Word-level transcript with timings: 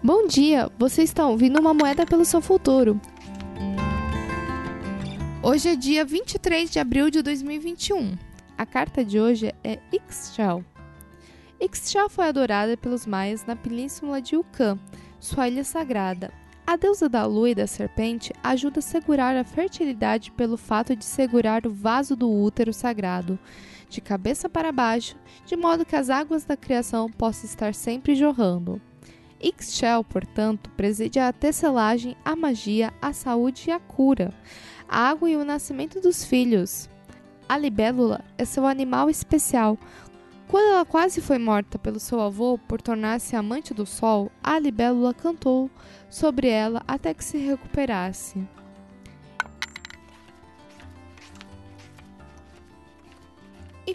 Bom 0.00 0.28
dia, 0.28 0.70
você 0.78 1.02
está 1.02 1.26
ouvindo 1.26 1.58
uma 1.58 1.74
moeda 1.74 2.06
pelo 2.06 2.24
seu 2.24 2.40
futuro. 2.40 3.00
Hoje 5.42 5.70
é 5.70 5.74
dia 5.74 6.04
23 6.04 6.70
de 6.70 6.78
abril 6.78 7.10
de 7.10 7.20
2021. 7.20 8.16
A 8.56 8.64
carta 8.64 9.04
de 9.04 9.18
hoje 9.18 9.52
é 9.64 9.80
Ixchel. 9.92 10.64
Ixchel 11.60 12.08
foi 12.08 12.28
adorada 12.28 12.76
pelos 12.76 13.06
maias 13.06 13.44
na 13.44 13.56
península 13.56 14.22
de 14.22 14.36
Yucã, 14.36 14.78
sua 15.18 15.48
ilha 15.48 15.64
sagrada. 15.64 16.32
A 16.64 16.76
deusa 16.76 17.08
da 17.08 17.26
lua 17.26 17.50
e 17.50 17.54
da 17.56 17.66
serpente 17.66 18.32
ajuda 18.40 18.78
a 18.78 18.82
segurar 18.82 19.36
a 19.36 19.42
fertilidade 19.42 20.30
pelo 20.30 20.56
fato 20.56 20.94
de 20.94 21.04
segurar 21.04 21.66
o 21.66 21.72
vaso 21.72 22.14
do 22.14 22.30
útero 22.30 22.72
sagrado, 22.72 23.36
de 23.88 24.00
cabeça 24.00 24.48
para 24.48 24.70
baixo, 24.70 25.16
de 25.44 25.56
modo 25.56 25.84
que 25.84 25.96
as 25.96 26.08
águas 26.08 26.44
da 26.44 26.56
criação 26.56 27.10
possam 27.10 27.50
estar 27.50 27.74
sempre 27.74 28.14
jorrando. 28.14 28.80
Ixchel, 29.40 30.02
portanto, 30.04 30.70
preside 30.76 31.18
a 31.18 31.32
tecelagem, 31.32 32.16
a 32.24 32.34
magia, 32.34 32.92
a 33.00 33.12
saúde 33.12 33.64
e 33.68 33.70
a 33.70 33.78
cura, 33.78 34.32
a 34.88 35.08
água 35.08 35.30
e 35.30 35.36
o 35.36 35.44
nascimento 35.44 36.00
dos 36.00 36.24
filhos. 36.24 36.88
A 37.48 37.56
libélula 37.56 38.24
é 38.36 38.44
seu 38.44 38.66
animal 38.66 39.08
especial. 39.08 39.78
Quando 40.48 40.72
ela 40.72 40.84
quase 40.84 41.20
foi 41.20 41.38
morta 41.38 41.78
pelo 41.78 42.00
seu 42.00 42.20
avô 42.20 42.58
por 42.58 42.80
tornar-se 42.80 43.36
amante 43.36 43.72
do 43.72 43.86
sol, 43.86 44.30
a 44.42 44.58
libélula 44.58 45.14
cantou 45.14 45.70
sobre 46.10 46.48
ela 46.48 46.82
até 46.86 47.14
que 47.14 47.24
se 47.24 47.38
recuperasse. 47.38 48.46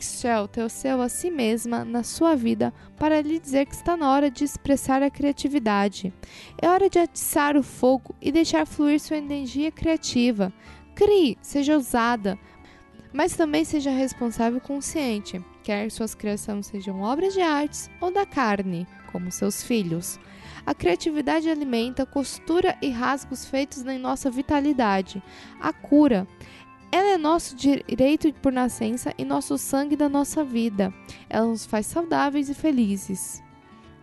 Ixchel 0.00 0.48
teoceu 0.48 1.00
a 1.00 1.08
si 1.08 1.30
mesma 1.30 1.84
na 1.84 2.02
sua 2.02 2.34
vida 2.34 2.72
para 2.96 3.20
lhe 3.20 3.38
dizer 3.38 3.66
que 3.66 3.74
está 3.74 3.96
na 3.96 4.10
hora 4.10 4.30
de 4.30 4.44
expressar 4.44 5.02
a 5.02 5.10
criatividade. 5.10 6.12
É 6.60 6.68
hora 6.68 6.88
de 6.88 6.98
atiçar 6.98 7.56
o 7.56 7.62
fogo 7.62 8.14
e 8.20 8.30
deixar 8.30 8.66
fluir 8.66 9.00
sua 9.00 9.16
energia 9.16 9.70
criativa. 9.70 10.52
Crie, 10.94 11.36
seja 11.42 11.74
ousada, 11.74 12.38
mas 13.12 13.34
também 13.34 13.64
seja 13.64 13.90
responsável 13.90 14.58
e 14.58 14.60
consciente, 14.60 15.42
quer 15.62 15.90
suas 15.90 16.14
criações 16.14 16.66
sejam 16.66 17.00
obras 17.00 17.32
de 17.32 17.40
artes 17.40 17.90
ou 18.00 18.12
da 18.12 18.26
carne, 18.26 18.86
como 19.10 19.32
seus 19.32 19.62
filhos. 19.62 20.20
A 20.66 20.74
criatividade 20.74 21.48
alimenta, 21.48 22.04
costura 22.04 22.76
e 22.82 22.90
rasgos 22.90 23.44
feitos 23.44 23.84
em 23.86 23.98
nossa 23.98 24.30
vitalidade. 24.30 25.22
A 25.60 25.72
cura 25.72 26.26
ela 26.96 27.10
é 27.10 27.18
nosso 27.18 27.54
direito 27.54 28.32
por 28.40 28.50
nascença 28.50 29.12
e 29.18 29.24
nosso 29.24 29.58
sangue 29.58 29.96
da 29.96 30.08
nossa 30.08 30.42
vida. 30.42 30.94
Ela 31.28 31.46
nos 31.46 31.66
faz 31.66 31.84
saudáveis 31.84 32.48
e 32.48 32.54
felizes. 32.54 33.42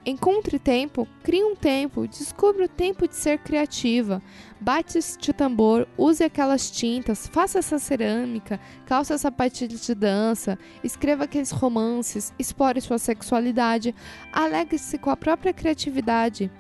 Encontre 0.06 0.60
tempo, 0.60 1.08
crie 1.24 1.44
um 1.44 1.56
tempo, 1.56 2.08
descubra 2.08 2.66
o 2.66 2.70
tempo 2.70 3.08
de 3.08 3.16
ser 3.16 3.40
criativa. 3.40 4.22
Bate 4.62 5.00
este 5.00 5.34
tambor, 5.34 5.88
use 5.98 6.24
aquelas 6.24 6.70
tintas, 6.70 7.26
faça 7.26 7.58
essa 7.58 7.80
cerâmica, 7.80 8.60
calça 8.86 9.16
essa 9.16 9.32
partida 9.32 9.74
de 9.74 9.96
dança, 9.96 10.60
escreva 10.84 11.24
aqueles 11.24 11.50
romances, 11.50 12.32
explore 12.38 12.80
sua 12.80 13.00
sexualidade, 13.00 13.96
alegre-se 14.32 15.00
com 15.00 15.10
a 15.10 15.18
própria 15.18 15.52
criatividade. 15.52 16.52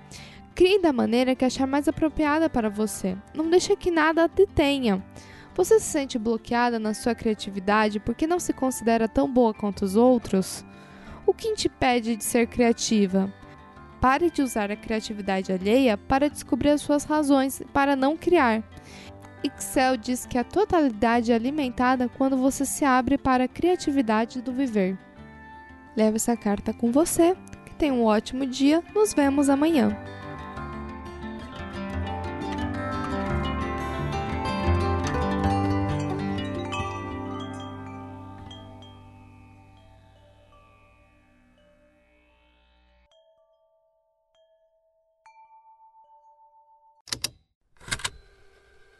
Crie 0.55 0.81
da 0.81 0.91
maneira 0.91 1.35
que 1.35 1.45
achar 1.45 1.67
mais 1.67 1.87
apropriada 1.87 2.49
para 2.49 2.71
você. 2.71 3.15
Não 3.35 3.51
deixe 3.51 3.75
que 3.75 3.91
nada 3.91 4.23
a 4.23 4.27
detenha. 4.27 5.03
Você 5.55 5.79
se 5.79 5.85
sente 5.85 6.17
bloqueada 6.17 6.79
na 6.79 6.93
sua 6.93 7.13
criatividade 7.13 7.99
porque 7.99 8.25
não 8.25 8.39
se 8.39 8.53
considera 8.53 9.07
tão 9.07 9.31
boa 9.31 9.53
quanto 9.53 9.85
os 9.85 9.95
outros? 9.95 10.65
O 11.25 11.33
que 11.33 11.53
te 11.53 11.67
impede 11.67 12.15
de 12.15 12.23
ser 12.23 12.47
criativa? 12.47 13.31
Pare 14.01 14.29
de 14.29 14.41
usar 14.41 14.71
a 14.71 14.75
criatividade 14.75 15.53
alheia 15.53 15.97
para 15.97 16.29
descobrir 16.29 16.69
as 16.69 16.81
suas 16.81 17.03
razões 17.05 17.61
para 17.71 17.95
não 17.95 18.17
criar. 18.17 18.63
Excel 19.43 19.97
diz 19.97 20.25
que 20.25 20.37
a 20.37 20.43
totalidade 20.43 21.31
é 21.31 21.35
alimentada 21.35 22.09
quando 22.09 22.37
você 22.37 22.65
se 22.65 22.83
abre 22.83 23.17
para 23.17 23.43
a 23.43 23.47
criatividade 23.47 24.41
do 24.41 24.51
viver. 24.51 24.97
Leve 25.95 26.15
essa 26.15 26.35
carta 26.35 26.73
com 26.73 26.91
você. 26.91 27.35
Que 27.65 27.75
tenha 27.75 27.93
um 27.93 28.05
ótimo 28.05 28.45
dia. 28.45 28.83
Nos 28.93 29.13
vemos 29.13 29.49
amanhã. 29.49 29.95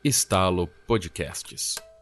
Estalo 0.04 0.68
Podcasts. 0.86 1.93